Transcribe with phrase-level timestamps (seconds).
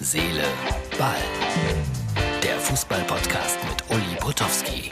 [0.00, 0.44] Seele,
[0.96, 1.16] Ball.
[2.40, 4.90] Der Fußball-Podcast mit Uli Potowski.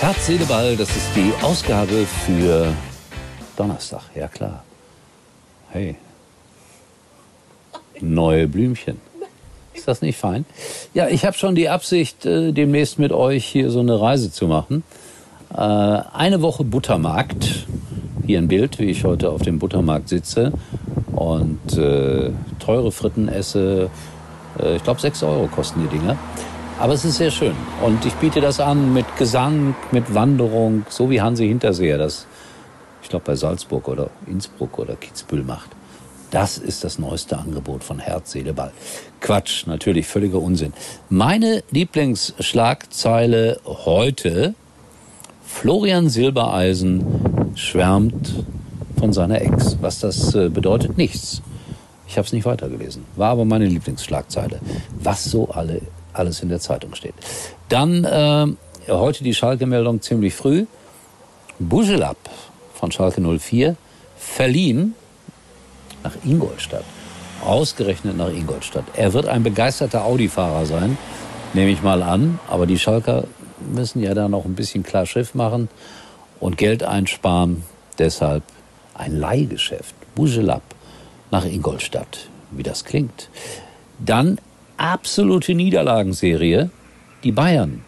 [0.00, 2.72] Herz, Seele, Ball, das ist die Ausgabe für
[3.56, 4.62] Donnerstag, ja klar.
[5.70, 5.96] Hey.
[8.00, 9.00] Neue Blümchen.
[9.74, 10.44] Ist das nicht fein?
[10.94, 14.46] Ja, ich habe schon die Absicht, äh, demnächst mit euch hier so eine Reise zu
[14.46, 14.84] machen.
[15.52, 17.66] Äh, eine Woche Buttermarkt.
[18.30, 20.52] Hier ein Bild, wie ich heute auf dem Buttermarkt sitze
[21.10, 22.30] und äh,
[22.60, 23.90] teure Fritten esse.
[24.56, 26.16] Äh, ich glaube, 6 Euro kosten die Dinger.
[26.78, 27.56] Aber es ist sehr schön.
[27.84, 32.28] Und ich biete das an mit Gesang, mit Wanderung, so wie Hansi Hinterseher das,
[33.02, 35.70] ich glaube, bei Salzburg oder Innsbruck oder Kitzbühel macht.
[36.30, 38.70] Das ist das neueste Angebot von Herz, Seele, Ball.
[39.20, 40.72] Quatsch, natürlich völliger Unsinn.
[41.08, 44.54] Meine Lieblingsschlagzeile heute,
[45.44, 48.44] Florian Silbereisen schwärmt
[48.98, 49.78] von seiner Ex.
[49.80, 51.42] Was das äh, bedeutet, nichts.
[52.06, 53.04] Ich habe es nicht weitergelesen.
[53.16, 54.60] War aber meine Lieblingsschlagzeile.
[55.02, 55.80] Was so alle,
[56.12, 57.14] alles in der Zeitung steht.
[57.68, 58.46] Dann äh,
[58.88, 60.66] heute die Schalke-Meldung ziemlich früh.
[61.58, 62.16] Bujelab
[62.74, 63.76] von Schalke 04
[64.16, 64.94] verliehen
[66.02, 66.84] nach Ingolstadt.
[67.44, 68.84] Ausgerechnet nach Ingolstadt.
[68.96, 70.98] Er wird ein begeisterter Audi-Fahrer sein,
[71.54, 72.38] nehme ich mal an.
[72.48, 73.24] Aber die Schalker
[73.72, 75.68] müssen ja da noch ein bisschen klar Schiff machen
[76.40, 77.62] und Geld einsparen.
[77.98, 78.42] Deshalb
[78.94, 79.94] ein Leihgeschäft.
[80.14, 80.62] Bujelab
[81.30, 82.28] nach Ingolstadt.
[82.50, 83.28] Wie das klingt.
[83.98, 84.38] Dann
[84.76, 86.70] absolute Niederlagenserie.
[87.22, 87.82] Die Bayern.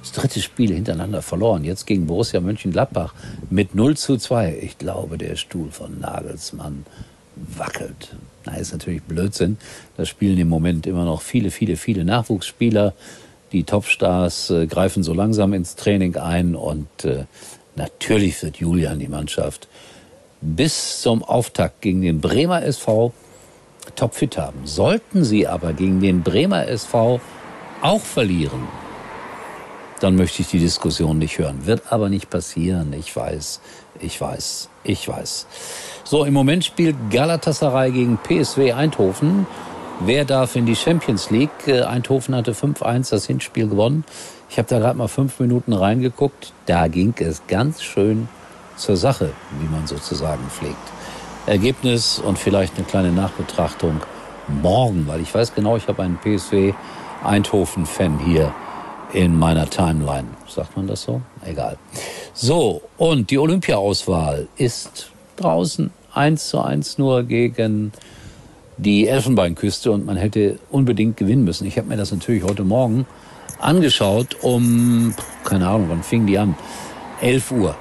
[0.00, 1.64] Das dritte Spiel hintereinander verloren.
[1.64, 3.14] Jetzt gegen Borussia Mönchengladbach
[3.50, 4.58] mit 0 zu 2.
[4.62, 6.86] Ich glaube, der Stuhl von Nagelsmann
[7.34, 8.14] wackelt.
[8.44, 9.58] Na, ist natürlich Blödsinn.
[9.96, 12.94] Da spielen im Moment immer noch viele, viele, viele Nachwuchsspieler.
[13.52, 17.24] Die Topstars äh, greifen so langsam ins Training ein und äh,
[17.76, 19.68] natürlich wird Julian die Mannschaft
[20.40, 23.12] bis zum Auftakt gegen den Bremer SV
[23.94, 24.60] topfit haben.
[24.64, 27.20] Sollten sie aber gegen den Bremer SV
[27.82, 28.66] auch verlieren,
[30.00, 31.66] dann möchte ich die Diskussion nicht hören.
[31.66, 32.92] Wird aber nicht passieren.
[32.92, 33.60] Ich weiß,
[34.00, 35.46] ich weiß, ich weiß.
[36.04, 39.46] So, im Moment spielt Galatasaray gegen PSW Eindhoven.
[40.00, 41.66] Wer darf in die Champions League?
[41.66, 44.04] Äh, Eindhoven hatte 5-1 das Hinspiel gewonnen.
[44.48, 46.52] Ich habe da gerade mal fünf Minuten reingeguckt.
[46.66, 48.28] Da ging es ganz schön
[48.76, 50.76] zur Sache, wie man sozusagen pflegt.
[51.46, 54.00] Ergebnis und vielleicht eine kleine Nachbetrachtung
[54.48, 56.72] morgen, weil ich weiß genau, ich habe einen PSW
[57.24, 58.52] Eindhoven-Fan hier
[59.12, 60.28] in meiner Timeline.
[60.48, 61.22] Sagt man das so?
[61.44, 61.76] Egal.
[62.34, 67.92] So, und die Olympia-Auswahl ist draußen 1 zu 1 nur gegen
[68.76, 71.66] die Elfenbeinküste und man hätte unbedingt gewinnen müssen.
[71.66, 73.06] Ich habe mir das natürlich heute Morgen
[73.60, 76.54] angeschaut um, keine Ahnung, wann fing die an?
[77.20, 77.76] 11 Uhr.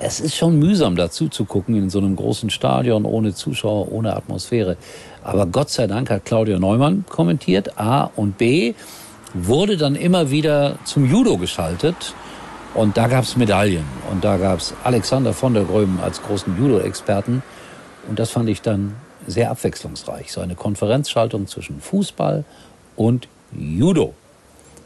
[0.00, 4.14] Es ist schon mühsam dazu zu gucken in so einem großen Stadion ohne Zuschauer, ohne
[4.14, 4.76] Atmosphäre.
[5.24, 8.74] Aber Gott sei Dank hat Claudia Neumann kommentiert, A und B
[9.34, 12.14] wurde dann immer wieder zum Judo geschaltet.
[12.74, 13.84] Und da gab es Medaillen.
[14.10, 17.42] Und da gab es Alexander von der Gröben als großen Judo-Experten.
[18.08, 18.94] Und das fand ich dann
[19.26, 20.32] sehr abwechslungsreich.
[20.32, 22.44] So eine Konferenzschaltung zwischen Fußball
[22.94, 24.14] und Judo.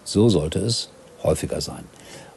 [0.05, 0.91] So sollte es
[1.23, 1.85] häufiger sein.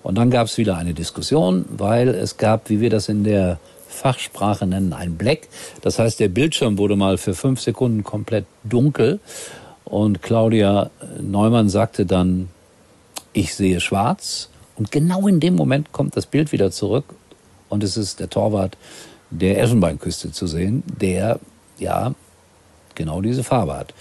[0.03, 3.59] Und dann gab es wieder eine Diskussion, weil es gab, wie wir das in der
[3.87, 5.47] Fachsprache nennen, ein Black.
[5.81, 9.19] Das heißt, der Bildschirm wurde mal für fünf Sekunden komplett dunkel.
[9.83, 12.49] Und Claudia Neumann sagte dann,
[13.33, 14.49] ich sehe schwarz.
[14.75, 17.05] Und genau in dem Moment kommt das Bild wieder zurück
[17.69, 18.77] und es ist der Torwart
[19.29, 21.39] der Elfenbeinküste zu sehen, der
[21.77, 22.13] ja
[22.93, 23.93] genau diese Farbe hat.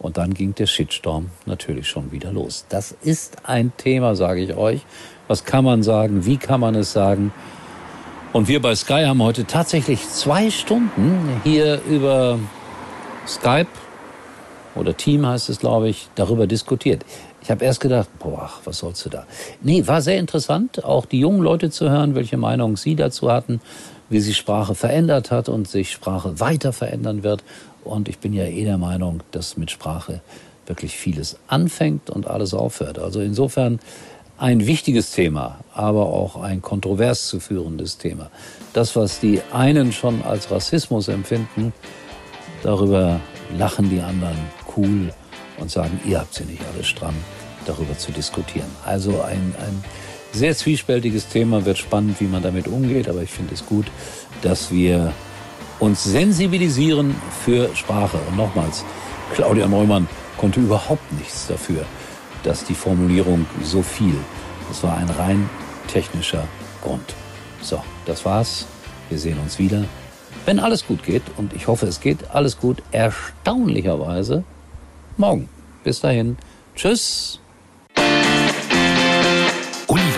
[0.00, 2.64] Und dann ging der Shitstorm natürlich schon wieder los.
[2.70, 4.80] Das ist ein Thema, sage ich euch.
[5.28, 6.24] Was kann man sagen?
[6.24, 7.32] Wie kann man es sagen?
[8.32, 12.38] Und wir bei Sky haben heute tatsächlich zwei Stunden hier über
[13.26, 13.68] Skype
[14.74, 17.04] oder Team heißt es, glaube ich, darüber diskutiert.
[17.42, 19.26] Ich habe erst gedacht, boah, was sollst du da?
[19.62, 23.60] Nee, war sehr interessant, auch die jungen Leute zu hören, welche Meinung sie dazu hatten,
[24.10, 27.42] wie sich Sprache verändert hat und sich Sprache weiter verändern wird.
[27.84, 30.20] Und ich bin ja eh der Meinung, dass mit Sprache
[30.66, 32.98] wirklich vieles anfängt und alles aufhört.
[32.98, 33.80] Also insofern
[34.36, 38.30] ein wichtiges Thema, aber auch ein kontrovers zu führendes Thema.
[38.72, 41.72] Das, was die einen schon als Rassismus empfinden,
[42.62, 43.20] darüber
[43.58, 44.38] lachen die anderen
[44.76, 45.12] cool
[45.58, 47.14] und sagen, ihr habt sie nicht alle stramm,
[47.66, 48.70] darüber zu diskutieren.
[48.84, 49.84] Also ein, ein
[50.32, 53.86] sehr zwiespältiges Thema, wird spannend, wie man damit umgeht, aber ich finde es gut,
[54.42, 55.12] dass wir
[55.78, 58.18] uns sensibilisieren für Sprache.
[58.28, 58.84] Und nochmals,
[59.34, 61.84] Claudia Neumann konnte überhaupt nichts dafür,
[62.42, 64.14] dass die Formulierung so viel.
[64.68, 65.50] Das war ein rein
[65.88, 66.46] technischer
[66.82, 67.14] Grund.
[67.60, 68.66] So, das war's.
[69.08, 69.84] Wir sehen uns wieder.
[70.46, 74.44] wenn alles gut geht, und ich hoffe, es geht alles gut, erstaunlicherweise
[75.16, 75.48] morgen.
[75.84, 76.36] Bis dahin.
[76.74, 77.40] Tschüss.